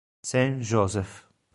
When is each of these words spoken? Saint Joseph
Saint 0.23 0.63
Joseph 0.63 1.29